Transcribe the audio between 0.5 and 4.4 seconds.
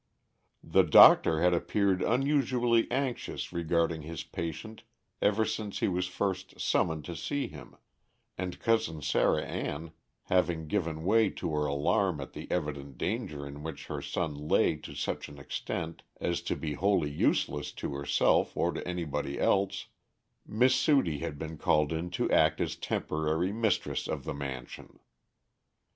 The doctor had appeared unusually anxious regarding his